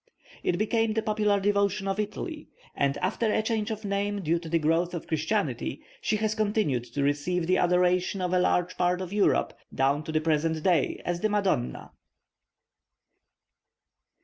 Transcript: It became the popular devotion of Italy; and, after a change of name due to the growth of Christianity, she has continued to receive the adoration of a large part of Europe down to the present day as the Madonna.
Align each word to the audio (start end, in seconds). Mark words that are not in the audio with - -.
It 0.41 0.57
became 0.57 0.93
the 0.93 1.03
popular 1.03 1.39
devotion 1.39 1.87
of 1.87 1.99
Italy; 1.99 2.47
and, 2.75 2.97
after 3.03 3.31
a 3.31 3.43
change 3.43 3.69
of 3.69 3.85
name 3.85 4.23
due 4.23 4.39
to 4.39 4.49
the 4.49 4.57
growth 4.57 4.95
of 4.95 5.05
Christianity, 5.05 5.83
she 6.01 6.15
has 6.15 6.33
continued 6.33 6.85
to 6.95 7.03
receive 7.03 7.45
the 7.45 7.57
adoration 7.57 8.19
of 8.19 8.33
a 8.33 8.39
large 8.39 8.77
part 8.77 8.99
of 8.99 9.13
Europe 9.13 9.53
down 9.71 10.03
to 10.05 10.11
the 10.11 10.19
present 10.19 10.63
day 10.63 10.99
as 11.05 11.19
the 11.21 11.29
Madonna. 11.29 11.91